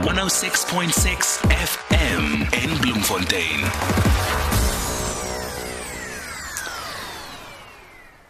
106.6 0.00 1.38
FM 1.50 2.40
in 2.64 2.80
Bloemfontein. 2.80 3.60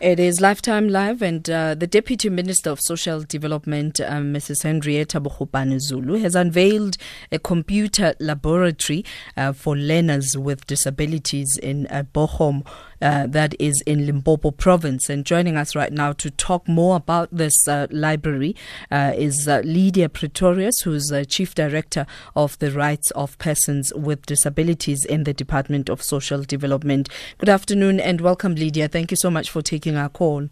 It 0.01 0.19
is 0.19 0.41
Lifetime 0.41 0.89
Live, 0.89 1.23
and 1.23 1.49
uh, 1.49 1.77
the 1.77 1.87
Deputy 1.87 2.29
Minister 2.29 2.71
of 2.71 2.81
Social 2.81 3.21
Development, 3.23 4.01
um, 4.01 4.35
Mrs. 4.35 4.65
Henrietta 4.65 5.21
Bogopane 5.21 5.79
Zulu, 5.79 6.19
has 6.19 6.35
unveiled 6.35 6.97
a 7.31 7.39
computer 7.39 8.15
laboratory 8.19 9.05
uh, 9.37 9.53
for 9.53 9.77
learners 9.77 10.37
with 10.37 10.67
disabilities 10.67 11.57
in 11.57 11.87
uh, 11.87 12.03
Bochum 12.13 12.67
uh, 13.03 13.27
that 13.27 13.55
is 13.59 13.83
in 13.87 14.07
Limpopo 14.07 14.51
province. 14.51 15.11
And 15.11 15.27
joining 15.27 15.57
us 15.57 15.75
right 15.77 15.93
now 15.93 16.13
to 16.15 16.31
talk 16.31 16.67
more 16.69 16.97
about 16.97 17.29
this 17.33 17.69
uh, 17.69 17.89
library 17.91 18.57
uh, 18.91 19.13
is 19.17 19.49
uh, 19.49 19.61
Lidia 19.65 20.09
Pretorius, 20.09 20.81
who's 20.83 21.13
Chief 21.29 21.55
Director 21.55 22.07
of 22.35 22.59
the 22.61 22.71
Rights 22.71 23.11
of 23.11 23.37
Persons 23.39 23.93
with 23.95 24.25
Disabilities 24.27 25.05
in 25.05 25.25
the 25.25 25.35
Department 25.35 25.91
of 25.91 26.03
Social 26.03 26.43
Development. 26.43 27.09
Good 27.39 27.49
afternoon 27.49 28.01
and 28.01 28.21
welcome, 28.21 28.55
Lidia. 28.55 28.89
Thank 28.89 29.11
you 29.11 29.17
so 29.17 29.31
much 29.31 29.51
for 29.51 29.63
taking 29.63 29.97
our 29.97 30.09
call. 30.09 30.49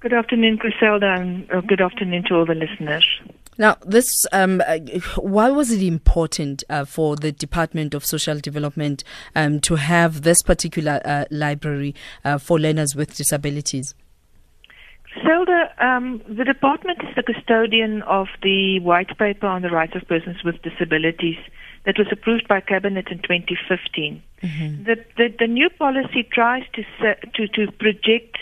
Good 0.00 0.12
afternoon, 0.12 0.56
Griselda, 0.56 1.16
and 1.18 1.48
good 1.66 1.80
afternoon 1.80 2.24
to 2.24 2.34
all 2.34 2.44
the 2.44 2.54
listeners. 2.54 3.06
Now, 3.56 3.76
this 3.86 4.06
um, 4.32 4.62
uh, 4.66 4.78
why 5.16 5.50
was 5.50 5.70
it 5.70 5.82
important 5.82 6.64
uh, 6.68 6.84
for 6.84 7.16
the 7.16 7.32
Department 7.32 7.94
of 7.94 8.04
Social 8.04 8.38
Development 8.38 9.04
um, 9.34 9.60
to 9.60 9.76
have 9.76 10.22
this 10.22 10.42
particular 10.42 11.00
uh, 11.04 11.24
library 11.30 11.94
uh, 12.24 12.38
for 12.38 12.58
learners 12.58 12.96
with 12.96 13.16
disabilities? 13.16 13.94
Zelda, 15.22 15.70
um, 15.78 16.20
the 16.28 16.44
department 16.44 16.98
is 17.02 17.14
the 17.14 17.22
custodian 17.22 18.02
of 18.02 18.26
the 18.42 18.80
white 18.80 19.16
paper 19.16 19.46
on 19.46 19.62
the 19.62 19.70
rights 19.70 19.94
of 19.94 20.06
persons 20.08 20.42
with 20.44 20.60
disabilities 20.62 21.38
that 21.84 21.98
was 21.98 22.08
approved 22.10 22.48
by 22.48 22.60
cabinet 22.60 23.08
in 23.10 23.18
2015. 23.18 24.22
Mm-hmm. 24.42 24.84
The, 24.84 24.96
the, 25.16 25.34
the 25.38 25.46
new 25.46 25.70
policy 25.70 26.26
tries 26.30 26.64
to 26.74 26.82
to 27.34 27.48
to 27.48 27.72
project 27.72 28.38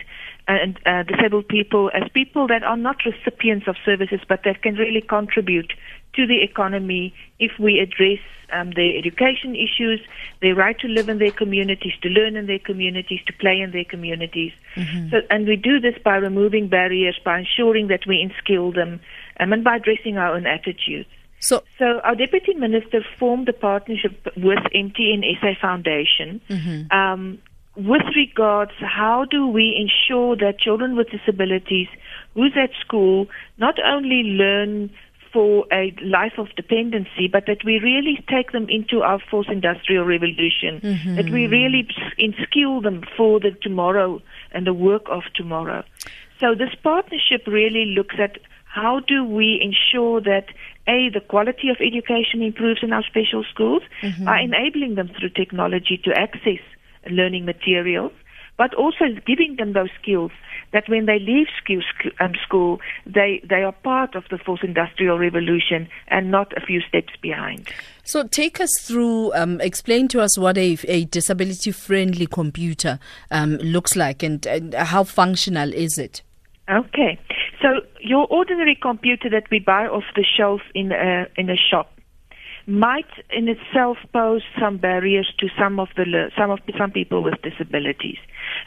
and 0.56 0.78
uh, 0.86 1.02
disabled 1.02 1.48
people 1.48 1.90
as 1.94 2.08
people 2.12 2.46
that 2.48 2.62
are 2.62 2.76
not 2.76 2.96
recipients 3.04 3.68
of 3.68 3.76
services, 3.84 4.20
but 4.28 4.40
that 4.44 4.62
can 4.62 4.74
really 4.74 5.00
contribute 5.00 5.72
to 6.14 6.26
the 6.26 6.42
economy 6.42 7.14
if 7.38 7.52
we 7.58 7.78
address 7.78 8.20
um, 8.52 8.72
their 8.72 8.96
education 8.96 9.56
issues, 9.56 10.00
their 10.40 10.54
right 10.54 10.78
to 10.80 10.88
live 10.88 11.08
in 11.08 11.18
their 11.18 11.32
communities, 11.32 11.92
to 12.02 12.08
learn 12.08 12.36
in 12.36 12.46
their 12.46 12.58
communities, 12.58 13.20
to 13.26 13.32
play 13.32 13.60
in 13.60 13.72
their 13.72 13.84
communities. 13.84 14.52
Mm-hmm. 14.76 15.10
So, 15.10 15.22
and 15.30 15.46
we 15.46 15.56
do 15.56 15.80
this 15.80 15.94
by 16.04 16.16
removing 16.16 16.68
barriers, 16.68 17.18
by 17.24 17.38
ensuring 17.40 17.88
that 17.88 18.06
we 18.06 18.20
instill 18.20 18.72
them, 18.72 19.00
um, 19.40 19.52
and 19.52 19.64
by 19.64 19.76
addressing 19.76 20.18
our 20.18 20.34
own 20.34 20.46
attitudes. 20.46 21.08
So, 21.40 21.64
so 21.76 21.98
our 22.04 22.14
deputy 22.14 22.54
minister 22.54 23.04
formed 23.18 23.48
a 23.48 23.52
partnership 23.52 24.28
with 24.36 24.60
MTN 24.72 25.24
SA 25.40 25.54
Foundation 25.60 26.40
mm-hmm. 26.48 26.96
um, 26.96 27.38
with 27.76 28.02
regards 28.14 28.72
how 28.78 29.24
do 29.24 29.46
we 29.46 29.74
ensure 29.76 30.36
that 30.36 30.58
children 30.58 30.96
with 30.96 31.08
disabilities 31.10 31.88
who's 32.34 32.52
at 32.56 32.70
school 32.84 33.26
not 33.58 33.76
only 33.84 34.22
learn 34.24 34.90
for 35.32 35.64
a 35.72 35.94
life 36.02 36.34
of 36.36 36.48
dependency, 36.56 37.26
but 37.26 37.44
that 37.46 37.64
we 37.64 37.78
really 37.78 38.22
take 38.28 38.52
them 38.52 38.66
into 38.68 39.00
our 39.00 39.18
fourth 39.30 39.48
industrial 39.48 40.04
revolution, 40.04 40.80
mm-hmm. 40.82 41.16
that 41.16 41.30
we 41.30 41.46
really 41.46 41.88
inskill 42.18 42.82
them 42.82 43.02
for 43.16 43.40
the 43.40 43.50
tomorrow 43.62 44.20
and 44.50 44.66
the 44.66 44.74
work 44.74 45.04
of 45.08 45.22
tomorrow. 45.34 45.82
So 46.38 46.54
this 46.54 46.74
partnership 46.82 47.46
really 47.46 47.94
looks 47.96 48.16
at 48.18 48.38
how 48.64 49.00
do 49.00 49.24
we 49.24 49.58
ensure 49.62 50.20
that 50.20 50.46
a 50.88 51.08
the 51.10 51.20
quality 51.20 51.68
of 51.68 51.76
education 51.80 52.42
improves 52.42 52.82
in 52.82 52.92
our 52.92 53.04
special 53.04 53.44
schools 53.44 53.82
mm-hmm. 54.02 54.24
by 54.24 54.40
enabling 54.40 54.96
them 54.96 55.08
through 55.08 55.30
technology 55.30 56.00
to 56.04 56.12
access 56.12 56.60
learning 57.10 57.44
materials, 57.44 58.12
but 58.56 58.74
also 58.74 59.06
giving 59.26 59.56
them 59.56 59.72
those 59.72 59.90
skills 60.00 60.30
that 60.72 60.88
when 60.88 61.06
they 61.06 61.18
leave 61.18 61.46
school, 61.62 61.82
um, 62.20 62.32
school 62.42 62.80
they, 63.06 63.42
they 63.48 63.62
are 63.62 63.72
part 63.72 64.14
of 64.14 64.24
the 64.30 64.38
fourth 64.38 64.60
industrial 64.62 65.18
revolution 65.18 65.88
and 66.08 66.30
not 66.30 66.52
a 66.56 66.60
few 66.60 66.80
steps 66.80 67.12
behind. 67.20 67.68
So, 68.04 68.26
take 68.26 68.60
us 68.60 68.70
through, 68.80 69.34
um, 69.34 69.60
explain 69.60 70.08
to 70.08 70.20
us 70.20 70.36
what 70.38 70.58
a, 70.58 70.78
a 70.88 71.04
disability 71.04 71.72
friendly 71.72 72.26
computer 72.26 72.98
um, 73.30 73.56
looks 73.58 73.96
like 73.96 74.22
and, 74.22 74.44
and 74.46 74.74
how 74.74 75.04
functional 75.04 75.72
is 75.72 75.98
it? 75.98 76.22
Okay. 76.70 77.18
So, 77.60 77.68
your 78.00 78.26
ordinary 78.28 78.76
computer 78.80 79.28
that 79.30 79.44
we 79.50 79.60
buy 79.60 79.86
off 79.86 80.04
the 80.16 80.24
shelf 80.24 80.62
in 80.74 80.90
a, 80.90 81.26
in 81.36 81.48
a 81.50 81.56
shop 81.56 81.92
might 82.66 83.08
in 83.30 83.48
itself 83.48 83.98
pose 84.12 84.42
some 84.58 84.76
barriers 84.76 85.32
to 85.38 85.48
some 85.58 85.80
of 85.80 85.88
the 85.96 86.30
some 86.36 86.50
of 86.50 86.60
some 86.78 86.90
people 86.90 87.22
with 87.22 87.40
disabilities. 87.42 88.18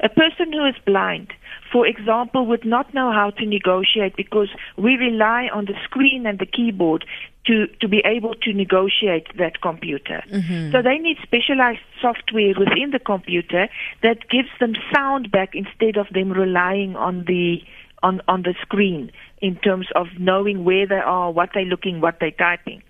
A 0.01 0.09
person 0.09 0.51
who 0.51 0.66
is 0.66 0.75
blind, 0.85 1.33
for 1.72 1.88
example, 1.88 2.45
would 2.45 2.66
not 2.66 2.94
know 2.94 3.11
how 3.11 3.29
to 3.31 3.45
negotiate 3.45 4.16
because 4.16 4.50
we 4.78 4.95
rely 4.95 5.50
on 5.53 5.66
the 5.66 5.75
screen 5.83 6.25
and 6.25 6.39
the 6.39 6.45
keyboard 6.45 7.06
to, 7.45 7.67
to 7.79 7.88
be 7.88 8.01
able 8.06 8.33
to 8.33 8.53
negotiate 8.53 9.28
that 9.38 9.61
computer. 9.61 10.23
Mm-hmm. 10.31 10.72
So 10.72 10.81
they 10.81 10.97
need 10.97 11.17
specialized 11.22 11.81
software 12.01 12.53
within 12.57 12.91
the 12.91 13.00
computer 13.00 13.69
that 14.01 14.29
gives 14.29 14.50
them 14.59 14.73
sound 14.94 15.31
back 15.31 15.53
instead 15.53 15.97
of 15.97 16.07
them 16.12 16.31
relying 16.31 16.95
on 16.95 17.25
the 17.25 17.62
on, 18.03 18.22
on 18.27 18.44
the 18.44 18.53
screen 18.62 19.12
in 19.41 19.56
terms 19.57 19.88
of 19.95 20.07
knowing 20.19 20.63
where 20.63 20.85
they 20.85 20.95
are, 20.95 21.31
what 21.31 21.50
they're 21.53 21.66
looking, 21.66 22.01
what 22.01 22.17
they're 22.19 22.31
typing. 22.31 22.83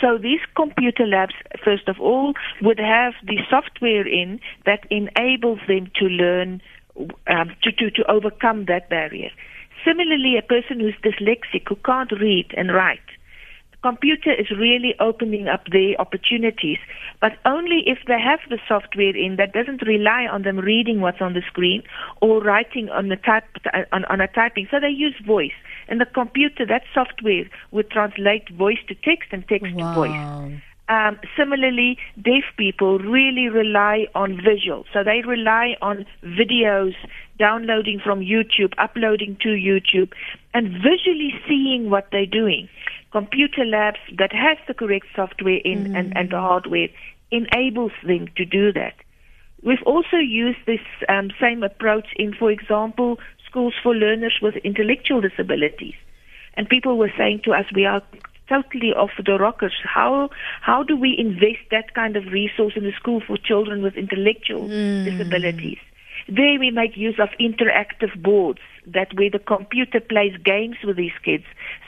So 0.00 0.18
these 0.18 0.40
computer 0.54 1.06
labs, 1.06 1.34
first 1.64 1.88
of 1.88 2.00
all, 2.00 2.34
would 2.62 2.78
have 2.78 3.14
the 3.24 3.38
software 3.50 4.06
in 4.06 4.40
that 4.64 4.86
enables 4.90 5.60
them 5.66 5.90
to 5.96 6.04
learn 6.06 6.62
um, 7.26 7.54
to, 7.62 7.72
to, 7.72 7.90
to 7.90 8.10
overcome 8.10 8.64
that 8.66 8.88
barrier. 8.88 9.30
Similarly, 9.84 10.36
a 10.36 10.42
person 10.42 10.80
who's 10.80 10.96
dyslexic, 11.02 11.68
who 11.68 11.76
can't 11.76 12.10
read 12.12 12.52
and 12.56 12.74
write, 12.74 12.98
computer 13.82 14.32
is 14.32 14.50
really 14.50 14.94
opening 15.00 15.48
up 15.48 15.64
their 15.70 16.00
opportunities, 16.00 16.78
but 17.20 17.32
only 17.44 17.82
if 17.86 17.98
they 18.06 18.18
have 18.20 18.40
the 18.48 18.58
software 18.66 19.16
in 19.16 19.36
that 19.36 19.52
doesn't 19.52 19.86
rely 19.86 20.26
on 20.26 20.42
them 20.42 20.58
reading 20.58 21.00
what's 21.00 21.20
on 21.20 21.34
the 21.34 21.42
screen 21.46 21.82
or 22.20 22.42
writing 22.42 22.88
on 22.90 23.08
the 23.08 23.16
type 23.16 23.44
on, 23.92 24.04
on 24.06 24.20
a 24.20 24.28
typing. 24.28 24.66
So 24.70 24.80
they 24.80 24.88
use 24.88 25.14
voice, 25.24 25.56
and 25.88 26.00
the 26.00 26.06
computer 26.06 26.66
that 26.66 26.82
software 26.92 27.44
would 27.70 27.90
translate 27.90 28.48
voice 28.50 28.78
to 28.88 28.94
text 28.94 29.28
and 29.32 29.46
text 29.48 29.72
wow. 29.74 29.94
to 29.94 30.00
voice. 30.00 30.62
Um, 30.88 31.20
similarly, 31.36 31.98
deaf 32.16 32.44
people 32.56 32.98
really 32.98 33.48
rely 33.48 34.06
on 34.14 34.40
visual. 34.42 34.86
So 34.94 35.04
they 35.04 35.20
rely 35.20 35.76
on 35.82 36.06
videos 36.24 36.94
downloading 37.38 38.00
from 38.02 38.20
YouTube, 38.20 38.72
uploading 38.78 39.36
to 39.42 39.48
YouTube, 39.48 40.12
and 40.54 40.68
visually 40.72 41.34
seeing 41.46 41.90
what 41.90 42.08
they're 42.10 42.24
doing 42.24 42.70
computer 43.10 43.64
labs 43.64 43.98
that 44.16 44.32
has 44.32 44.58
the 44.66 44.74
correct 44.74 45.06
software 45.14 45.60
in 45.64 45.88
mm. 45.88 45.98
and, 45.98 46.16
and 46.16 46.30
the 46.30 46.38
hardware 46.38 46.88
enables 47.30 47.92
them 48.06 48.28
to 48.36 48.44
do 48.44 48.72
that. 48.72 48.94
We've 49.62 49.82
also 49.84 50.16
used 50.16 50.58
this 50.66 50.80
um, 51.08 51.30
same 51.40 51.62
approach 51.62 52.06
in, 52.16 52.32
for 52.34 52.50
example, 52.50 53.18
schools 53.48 53.74
for 53.82 53.94
learners 53.94 54.38
with 54.40 54.56
intellectual 54.56 55.20
disabilities. 55.20 55.94
And 56.54 56.68
people 56.68 56.96
were 56.96 57.12
saying 57.16 57.40
to 57.44 57.52
us, 57.52 57.66
we 57.74 57.84
are 57.84 58.02
totally 58.48 58.92
off 58.94 59.10
the 59.24 59.38
rockers. 59.38 59.74
How 59.82 60.30
how 60.60 60.82
do 60.82 60.96
we 60.96 61.14
invest 61.18 61.70
that 61.70 61.94
kind 61.94 62.16
of 62.16 62.26
resource 62.26 62.74
in 62.76 62.84
the 62.84 62.92
school 62.92 63.20
for 63.26 63.36
children 63.36 63.82
with 63.82 63.96
intellectual 63.96 64.68
mm. 64.68 65.04
disabilities? 65.04 65.78
There 66.28 66.58
we 66.58 66.70
make 66.70 66.96
use 66.96 67.18
of 67.18 67.28
interactive 67.40 68.20
boards 68.22 68.60
that 68.94 69.14
where 69.14 69.30
the 69.30 69.38
computer 69.38 70.00
plays 70.00 70.36
games 70.44 70.76
with 70.84 70.96
these 70.96 71.16
kids 71.24 71.44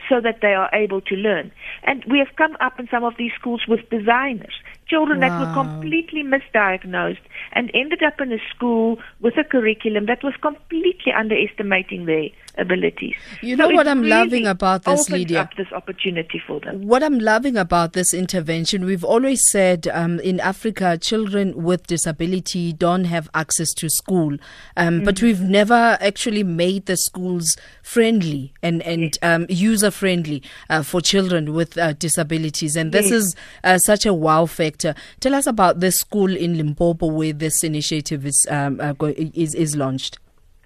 so 0.08 0.20
that 0.20 0.40
they 0.42 0.54
are 0.54 0.68
able 0.72 1.00
to 1.02 1.14
learn. 1.14 1.52
And 1.84 2.04
we 2.04 2.18
have 2.18 2.34
come 2.36 2.56
up 2.60 2.78
in 2.80 2.88
some 2.90 3.04
of 3.04 3.14
these 3.16 3.32
schools 3.38 3.62
with 3.68 3.88
designers, 3.90 4.54
children 4.88 5.20
wow. 5.20 5.28
that 5.28 5.40
were 5.40 5.54
completely 5.54 6.22
misdiagnosed 6.22 7.24
and 7.52 7.70
ended 7.74 8.02
up 8.02 8.20
in 8.20 8.32
a 8.32 8.38
school 8.54 8.98
with 9.20 9.38
a 9.38 9.44
curriculum 9.44 10.06
that 10.06 10.22
was 10.22 10.34
completely 10.42 11.12
underestimating 11.12 12.06
their 12.06 12.28
abilities. 12.60 13.14
You 13.42 13.56
know 13.56 13.68
so 13.68 13.74
what 13.74 13.88
I'm 13.88 14.00
really 14.00 14.10
loving 14.10 14.46
about 14.46 14.84
this, 14.84 15.08
Lidia? 15.08 15.40
Up 15.42 15.54
this 15.56 15.72
opportunity 15.72 16.40
for 16.46 16.60
them. 16.60 16.86
What 16.86 17.02
I'm 17.02 17.18
loving 17.18 17.56
about 17.56 17.94
this 17.94 18.12
intervention, 18.14 18.84
we've 18.84 19.04
always 19.04 19.40
said 19.50 19.88
um, 19.88 20.20
in 20.20 20.38
Africa, 20.40 20.98
children 20.98 21.62
with 21.62 21.86
disability 21.86 22.72
don't 22.72 23.04
have 23.04 23.28
access 23.34 23.72
to 23.74 23.88
school, 23.88 24.36
um, 24.76 24.96
mm-hmm. 24.96 25.04
but 25.04 25.22
we've 25.22 25.40
never 25.40 25.96
actually 26.00 26.44
made 26.44 26.86
the 26.86 26.96
schools 26.96 27.56
friendly 27.82 28.52
and 28.62 28.82
and 28.82 29.18
um, 29.22 29.46
user 29.48 29.90
friendly 29.90 30.42
uh, 30.68 30.82
for 30.82 31.00
children 31.00 31.54
with 31.54 31.78
uh, 31.78 31.92
disabilities, 31.94 32.76
and 32.76 32.92
this 32.92 33.10
yes. 33.10 33.12
is 33.12 33.36
uh, 33.64 33.78
such 33.78 34.06
a 34.06 34.12
wow 34.14 34.46
factor. 34.46 34.94
Tell 35.20 35.34
us 35.34 35.46
about 35.46 35.80
this 35.80 35.96
school 35.96 36.34
in 36.36 36.56
Limpopo 36.56 37.06
where 37.06 37.32
this 37.32 37.64
initiative 37.64 38.26
is 38.26 38.46
um, 38.50 38.80
uh, 38.80 38.94
is 39.34 39.54
is 39.54 39.76
launched. 39.76 40.18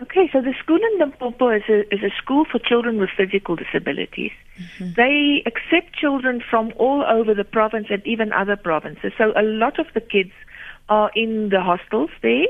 Okay, 0.02 0.28
so 0.32 0.40
the 0.40 0.54
school 0.60 0.78
in 0.92 0.98
Limpopo 0.98 1.50
is 1.50 1.62
a, 1.68 1.82
is 1.94 2.02
a 2.02 2.10
school 2.20 2.44
for 2.50 2.58
children 2.58 2.98
with 2.98 3.10
physical 3.16 3.54
disabilities. 3.54 4.32
They 4.96 5.42
accept 5.46 5.94
children 5.94 6.42
from 6.48 6.72
all 6.76 7.04
over 7.04 7.32
the 7.32 7.44
province 7.44 7.86
and 7.90 8.04
even 8.04 8.32
other 8.32 8.56
provinces. 8.56 9.12
So 9.16 9.32
a 9.36 9.42
lot 9.42 9.78
of 9.78 9.86
the 9.94 10.00
kids 10.00 10.32
are 10.88 11.10
in 11.14 11.50
the 11.50 11.60
hostels 11.60 12.10
there. 12.22 12.46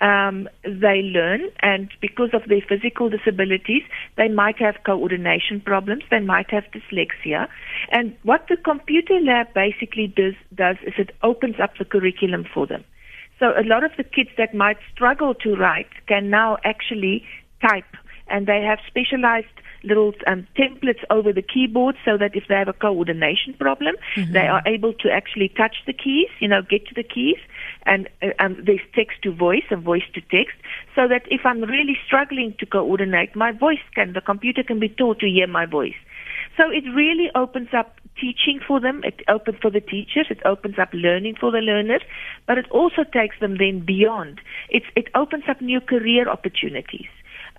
Um, 0.00 0.48
they 0.62 1.02
learn, 1.02 1.42
and 1.60 1.90
because 2.00 2.30
of 2.32 2.42
their 2.48 2.62
physical 2.66 3.10
disabilities, 3.10 3.82
they 4.16 4.28
might 4.28 4.58
have 4.58 4.76
coordination 4.84 5.60
problems, 5.60 6.04
they 6.10 6.20
might 6.20 6.50
have 6.50 6.64
dyslexia. 6.72 7.48
And 7.90 8.16
what 8.22 8.46
the 8.48 8.56
computer 8.56 9.20
lab 9.20 9.52
basically 9.54 10.06
does, 10.06 10.34
does 10.54 10.76
is 10.86 10.94
it 10.98 11.10
opens 11.22 11.56
up 11.60 11.76
the 11.78 11.84
curriculum 11.84 12.44
for 12.52 12.66
them. 12.66 12.84
So 13.38 13.52
a 13.56 13.62
lot 13.62 13.84
of 13.84 13.92
the 13.96 14.04
kids 14.04 14.30
that 14.36 14.54
might 14.54 14.78
struggle 14.92 15.34
to 15.34 15.54
write 15.54 15.90
can 16.06 16.30
now 16.30 16.58
actually 16.64 17.24
type, 17.60 17.96
and 18.28 18.46
they 18.46 18.62
have 18.62 18.78
specialized 18.86 19.46
little 19.84 20.12
um, 20.26 20.46
templates 20.56 21.04
over 21.08 21.32
the 21.32 21.42
keyboard 21.42 21.94
so 22.04 22.18
that 22.18 22.34
if 22.34 22.44
they 22.48 22.56
have 22.56 22.68
a 22.68 22.72
coordination 22.72 23.54
problem, 23.54 23.94
mm-hmm. 24.16 24.32
they 24.32 24.48
are 24.48 24.62
able 24.66 24.92
to 24.92 25.08
actually 25.08 25.48
touch 25.50 25.76
the 25.86 25.92
keys, 25.92 26.28
you 26.40 26.48
know, 26.48 26.62
get 26.62 26.86
to 26.88 26.94
the 26.94 27.04
keys, 27.04 27.38
and 27.86 28.08
uh, 28.22 28.30
um, 28.40 28.56
there's 28.64 28.80
text 28.94 29.22
to 29.22 29.32
voice 29.32 29.62
and 29.70 29.82
voice 29.82 30.02
to 30.14 30.20
text, 30.20 30.56
so 30.96 31.06
that 31.06 31.22
if 31.30 31.46
I'm 31.46 31.62
really 31.62 31.96
struggling 32.04 32.54
to 32.58 32.66
coordinate, 32.66 33.36
my 33.36 33.52
voice 33.52 33.78
can, 33.94 34.14
the 34.14 34.20
computer 34.20 34.64
can 34.64 34.80
be 34.80 34.88
taught 34.88 35.20
to 35.20 35.26
hear 35.28 35.46
my 35.46 35.64
voice. 35.64 35.98
So 36.56 36.70
it 36.70 36.84
really 36.92 37.30
opens 37.36 37.68
up 37.72 38.00
teaching 38.20 38.60
for 38.66 38.80
them. 38.80 39.02
It 39.04 39.20
opens 39.28 39.58
for 39.60 39.70
the 39.70 39.80
teachers. 39.80 40.26
It 40.30 40.40
opens 40.44 40.78
up 40.78 40.90
learning 40.92 41.36
for 41.40 41.50
the 41.50 41.58
learners, 41.58 42.02
but 42.46 42.58
it 42.58 42.68
also 42.70 43.04
takes 43.04 43.38
them 43.40 43.56
then 43.58 43.80
beyond. 43.84 44.40
It's, 44.68 44.86
it 44.96 45.08
opens 45.14 45.44
up 45.48 45.60
new 45.60 45.80
career 45.80 46.28
opportunities. 46.28 47.08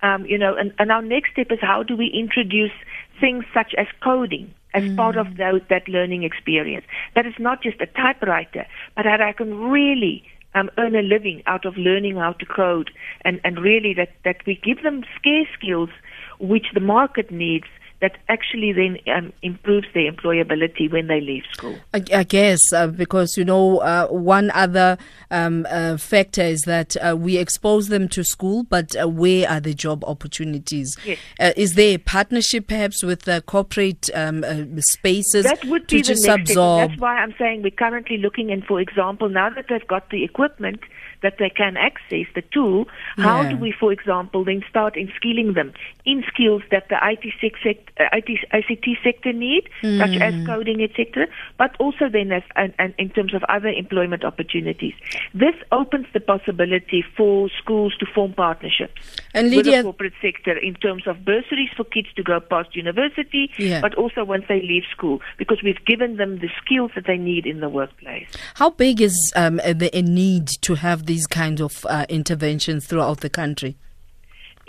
Um, 0.02 0.24
you 0.24 0.38
know, 0.38 0.56
and, 0.56 0.72
and 0.78 0.90
our 0.90 1.02
next 1.02 1.32
step 1.32 1.48
is 1.50 1.58
how 1.60 1.82
do 1.82 1.96
we 1.96 2.06
introduce 2.06 2.72
things 3.20 3.44
such 3.52 3.74
as 3.76 3.86
coding 4.02 4.54
as 4.72 4.84
mm. 4.84 4.96
part 4.96 5.16
of 5.16 5.36
those, 5.36 5.60
that 5.68 5.88
learning 5.88 6.22
experience. 6.22 6.86
That 7.14 7.26
is 7.26 7.34
not 7.38 7.62
just 7.62 7.80
a 7.80 7.86
typewriter, 7.86 8.66
but 8.96 9.02
that 9.02 9.20
I 9.20 9.32
can 9.32 9.58
really 9.58 10.24
um, 10.54 10.70
earn 10.78 10.96
a 10.96 11.02
living 11.02 11.42
out 11.46 11.64
of 11.64 11.76
learning 11.76 12.16
how 12.16 12.32
to 12.32 12.46
code, 12.46 12.90
and, 13.24 13.40
and 13.44 13.60
really 13.60 13.94
that, 13.94 14.10
that 14.24 14.38
we 14.46 14.60
give 14.62 14.82
them 14.82 15.04
scarce 15.18 15.48
skills 15.58 15.90
which 16.38 16.66
the 16.72 16.80
market 16.80 17.30
needs 17.30 17.66
that 18.00 18.16
actually 18.28 18.72
then 18.72 18.98
um, 19.14 19.32
improves 19.42 19.86
their 19.92 20.10
employability 20.10 20.90
when 20.90 21.06
they 21.06 21.20
leave 21.20 21.44
school. 21.52 21.76
I, 21.92 22.02
I 22.14 22.22
guess 22.24 22.72
uh, 22.72 22.86
because 22.86 23.36
you 23.36 23.44
know 23.44 23.78
uh, 23.78 24.06
one 24.08 24.50
other 24.52 24.96
um, 25.30 25.66
uh, 25.70 25.96
factor 25.98 26.42
is 26.42 26.62
that 26.62 26.96
uh, 26.96 27.16
we 27.16 27.36
expose 27.36 27.88
them 27.88 28.08
to 28.08 28.24
school, 28.24 28.64
but 28.64 28.96
uh, 28.96 29.08
where 29.08 29.48
are 29.48 29.60
the 29.60 29.74
job 29.74 30.02
opportunities? 30.04 30.96
Yes. 31.04 31.18
Uh, 31.38 31.52
is 31.56 31.74
there 31.74 31.96
a 31.96 31.98
partnership 31.98 32.68
perhaps 32.68 33.02
with 33.02 33.28
corporate 33.46 34.08
um, 34.14 34.44
spaces 34.80 35.44
that 35.44 35.64
would 35.66 35.88
to 35.88 35.96
be 35.96 36.02
just 36.02 36.22
the 36.22 36.28
next 36.28 36.50
absorb? 36.50 36.80
Step. 36.80 36.90
That's 36.90 37.00
why 37.00 37.16
I'm 37.16 37.34
saying 37.38 37.62
we're 37.62 37.70
currently 37.70 38.16
looking, 38.16 38.50
and 38.50 38.64
for 38.64 38.80
example, 38.80 39.28
now 39.28 39.50
that 39.50 39.66
they've 39.68 39.86
got 39.86 40.08
the 40.10 40.24
equipment 40.24 40.80
that 41.22 41.36
they 41.38 41.50
can 41.50 41.76
access 41.76 42.26
the 42.34 42.42
tool, 42.52 42.88
how 43.18 43.42
Yeah. 43.42 43.50
do 43.50 43.56
we, 43.56 43.72
for 43.72 43.92
example, 43.92 44.44
then 44.44 44.64
start 44.68 44.96
in 44.96 45.10
skilling 45.16 45.52
them 45.54 45.72
in 46.04 46.24
skills 46.32 46.62
that 46.70 46.88
the 46.88 46.98
IT, 47.02 47.24
sec- 47.40 47.58
sec- 47.62 47.92
uh, 48.00 48.08
IT 48.16 48.28
ICT 48.52 48.96
sector 49.04 49.32
need, 49.32 49.64
such 49.98 50.16
as 50.20 50.34
Mm. 50.34 50.46
coding, 50.46 50.82
etc., 50.82 51.26
but 51.58 51.76
also 51.78 52.08
then 52.08 52.32
as 52.32 52.42
and, 52.56 52.72
and 52.78 52.94
in 52.98 53.10
terms 53.10 53.34
of 53.34 53.42
other 53.48 53.68
employment 53.68 54.24
opportunities. 54.24 54.94
This 55.34 55.54
opens 55.72 56.06
the 56.12 56.20
possibility 56.20 57.02
for 57.16 57.48
schools 57.50 57.94
to 57.98 58.06
form 58.06 58.32
partnerships 58.32 59.20
And 59.34 59.54
with 59.54 59.66
the 59.66 59.82
corporate 59.82 60.14
sector 60.22 60.56
in 60.56 60.74
terms 60.74 61.06
of 61.06 61.24
bursaries 61.24 61.70
for 61.76 61.84
kids 61.84 62.08
to 62.16 62.22
go 62.22 62.40
past 62.40 62.74
university, 62.74 63.50
Yeah. 63.58 63.80
but 63.80 63.94
also 63.94 64.24
once 64.24 64.44
they 64.48 64.60
leave 64.62 64.84
school, 64.90 65.20
because 65.38 65.62
we've 65.62 65.84
given 65.84 66.16
them 66.16 66.38
the 66.38 66.50
skills 66.62 66.90
that 66.94 67.04
they 67.06 67.16
need 67.18 67.46
in 67.46 67.60
the 67.60 67.68
workplace. 67.68 68.28
how 68.54 68.70
big 68.70 69.00
is 69.00 69.16
um, 69.36 69.56
the 69.56 69.90
a 69.92 70.02
need 70.02 70.46
to 70.62 70.74
have 70.74 71.06
these 71.10 71.26
kinds 71.26 71.60
of 71.60 71.84
uh, 71.86 72.06
interventions 72.08 72.86
throughout 72.86 73.18
the 73.20 73.28
country? 73.42 73.72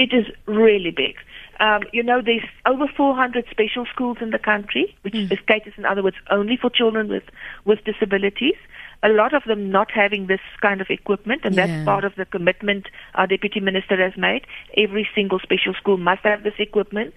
It 0.04 0.12
is 0.20 0.26
really 0.48 0.90
big. 1.04 1.16
Um, 1.60 1.82
you 1.94 2.02
know, 2.02 2.20
there's 2.28 2.48
over 2.66 2.88
400 2.98 3.46
special 3.52 3.86
schools 3.94 4.18
in 4.26 4.32
the 4.32 4.40
country, 4.52 4.86
which 5.04 5.14
Mm. 5.14 5.32
is 5.32 5.40
caters, 5.52 5.76
in 5.78 5.86
other 5.86 6.02
words, 6.06 6.18
only 6.38 6.58
for 6.62 6.70
children 6.80 7.06
with, 7.16 7.28
with 7.66 7.80
disabilities. 7.92 8.58
A 9.04 9.10
lot 9.10 9.32
of 9.40 9.44
them 9.50 9.62
not 9.78 9.90
having 9.92 10.24
this 10.26 10.44
kind 10.66 10.82
of 10.82 10.88
equipment, 11.00 11.42
and 11.46 11.54
Yeah. 11.56 11.68
that's 11.68 11.86
part 11.92 12.04
of 12.10 12.14
the 12.16 12.26
commitment 12.36 12.84
our 13.14 13.28
deputy 13.28 13.60
minister 13.70 13.96
has 14.06 14.16
made. 14.18 14.44
Every 14.86 15.06
single 15.14 15.40
special 15.48 15.74
school 15.82 15.98
must 16.10 16.24
have 16.24 16.42
this 16.48 16.60
equipment, 16.68 17.14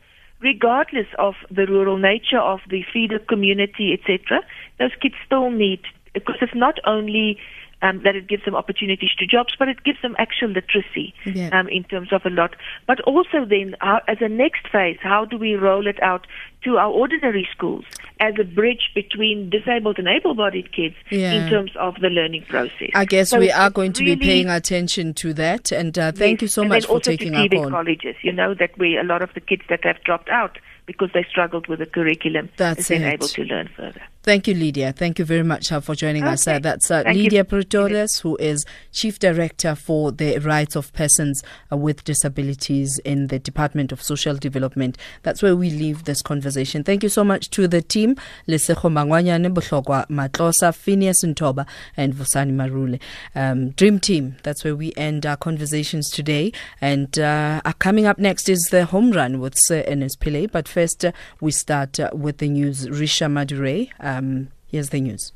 regardless 0.50 1.10
of 1.18 1.34
the 1.58 1.66
rural 1.74 1.96
nature 2.10 2.42
of 2.52 2.60
the 2.68 2.82
feeder 2.92 3.20
community, 3.32 3.86
etc. 3.96 4.42
Those 4.78 4.94
kids 5.02 5.14
still 5.24 5.50
need 5.64 5.80
because 6.18 6.36
it's 6.44 6.54
not 6.66 6.76
only 6.94 7.38
um, 7.84 8.00
that 8.04 8.14
it 8.16 8.26
gives 8.26 8.44
them 8.46 8.54
opportunities 8.62 9.10
to 9.18 9.26
jobs, 9.26 9.52
but 9.58 9.68
it 9.68 9.84
gives 9.84 10.00
them 10.02 10.14
actual 10.18 10.48
literacy 10.48 11.06
Yeah. 11.26 11.50
um, 11.58 11.68
in 11.68 11.84
terms 11.84 12.10
of 12.16 12.20
a 12.24 12.30
lot. 12.30 12.52
But 12.86 12.98
also 13.02 13.44
then, 13.54 13.76
how, 13.80 14.00
as 14.08 14.18
a 14.20 14.28
next 14.28 14.64
phase, 14.74 14.98
how 15.02 15.24
do 15.26 15.36
we 15.36 15.54
roll 15.54 15.86
it 15.86 16.02
out 16.02 16.26
to 16.64 16.78
our 16.78 16.90
ordinary 16.90 17.46
schools 17.54 17.84
as 18.20 18.34
a 18.40 18.44
bridge 18.44 18.84
between 18.94 19.50
disabled 19.50 19.98
and 19.98 20.08
able-bodied 20.08 20.68
kids 20.72 20.96
Yeah. 21.10 21.32
in 21.34 21.50
terms 21.50 21.72
of 21.78 21.92
the 22.00 22.08
learning 22.08 22.44
process? 22.48 22.90
I 22.94 23.04
guess 23.04 23.28
So 23.30 23.38
we 23.38 23.50
are 23.52 23.70
going 23.70 23.92
to 23.94 24.04
be 24.04 24.16
paying 24.16 24.48
attention 24.48 25.12
to 25.14 25.34
that. 25.34 25.70
And 25.70 25.98
uh, 25.98 26.12
thank 26.12 26.36
Yes, 26.40 26.42
you 26.42 26.48
so 26.48 26.62
and 26.62 26.70
much 26.70 26.82
then 26.82 26.86
for 26.88 26.92
also 26.94 27.10
taking 27.10 27.32
to 27.32 27.38
our 27.38 27.48
call. 27.48 27.70
colleges. 27.70 28.16
You 28.22 28.32
know 28.32 28.54
that 28.54 28.76
we 28.78 28.96
a 28.96 29.02
lot 29.04 29.20
of 29.22 29.34
the 29.34 29.40
kids 29.40 29.62
that 29.68 29.84
have 29.84 30.02
dropped 30.04 30.30
out 30.30 30.58
because 30.86 31.10
they 31.12 31.24
struggled 31.28 31.66
with 31.66 31.80
the 31.80 31.86
curriculum 31.86 32.48
That's 32.56 32.80
is 32.80 32.88
then 32.88 33.02
it. 33.02 33.14
able 33.14 33.28
to 33.28 33.42
learn 33.44 33.68
further. 33.76 34.02
Thank 34.24 34.48
you, 34.48 34.54
Lidia. 34.54 34.90
Thank 34.94 35.18
you 35.18 35.26
very 35.26 35.42
much 35.42 35.70
uh, 35.70 35.80
for 35.80 35.94
joining 35.94 36.24
us. 36.24 36.48
Uh, 36.48 36.58
that's 36.58 36.90
uh, 36.90 37.02
Thank 37.02 37.18
you. 37.18 37.24
Lidia 37.24 37.44
Pretorius, 37.44 38.20
who 38.20 38.36
is 38.36 38.64
Chief 38.90 39.18
Director 39.18 39.74
for 39.74 40.12
the 40.12 40.38
Rights 40.38 40.76
of 40.76 40.90
Persons 40.94 41.42
uh, 41.70 41.76
with 41.76 42.04
Disabilities 42.04 42.98
in 43.00 43.26
the 43.26 43.38
Department 43.38 43.92
of 43.92 44.02
Social 44.02 44.34
Development. 44.34 44.96
That's 45.24 45.42
where 45.42 45.54
we 45.54 45.68
leave 45.68 46.04
this 46.04 46.22
conversation. 46.22 46.84
Thank 46.84 47.02
you 47.02 47.10
so 47.10 47.22
much 47.22 47.50
to 47.50 47.68
the 47.68 47.82
team, 47.82 48.16
Lesego 48.48 48.90
Mangwanyane, 48.90 49.52
Bohlokwa 49.52 50.08
Matlosa, 50.08 50.74
Phineas 50.74 51.22
Ntoba, 51.22 51.66
and 51.94 52.14
Vusani 52.14 52.52
Marule. 52.52 53.00
Um, 53.34 53.72
Dream 53.72 54.00
Team, 54.00 54.36
that's 54.42 54.64
where 54.64 54.74
we 54.74 54.94
end 54.96 55.26
our 55.26 55.36
conversations 55.36 56.08
today. 56.08 56.50
And 56.80 57.18
uh, 57.18 57.60
coming 57.78 58.06
up 58.06 58.18
next 58.18 58.48
is 58.48 58.68
the 58.70 58.86
home 58.86 59.10
run 59.10 59.38
with 59.38 59.52
Sir 59.58 59.84
Ernest 59.86 60.18
Pillay. 60.20 60.50
But 60.50 60.66
first, 60.66 61.04
uh, 61.04 61.12
we 61.42 61.50
start 61.50 62.00
uh, 62.00 62.08
with 62.14 62.38
the 62.38 62.48
news. 62.48 62.86
Risha 62.86 63.30
Madure, 63.30 63.90
um, 64.14 64.48
here's 64.66 64.90
the 64.90 65.00
news. 65.00 65.32